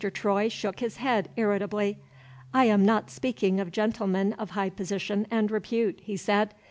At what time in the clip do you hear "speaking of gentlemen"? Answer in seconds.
3.11-4.33